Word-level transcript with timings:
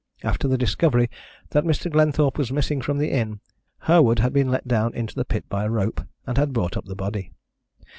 After 0.23 0.47
the 0.47 0.57
discovery 0.57 1.11
that 1.51 1.63
Mr. 1.63 1.91
Glenthorpe 1.91 2.39
was 2.39 2.51
missing 2.51 2.81
from 2.81 2.97
the 2.97 3.11
inn, 3.11 3.39
Herward 3.81 4.17
had 4.17 4.33
been 4.33 4.49
let 4.49 4.67
down 4.67 4.95
into 4.95 5.13
the 5.13 5.25
pit 5.25 5.47
by 5.47 5.63
a 5.65 5.69
rope, 5.69 6.01
and 6.25 6.39
had 6.39 6.53
brought 6.53 6.75
up 6.75 6.85
the 6.85 6.95
body. 6.95 7.31